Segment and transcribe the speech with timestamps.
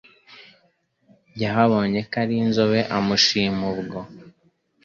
[1.41, 3.99] Yahabonye Kari-nzobe amushima ubwo